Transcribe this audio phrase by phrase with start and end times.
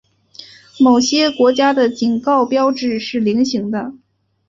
[0.79, 3.93] 某些国家的警告标志是菱形的。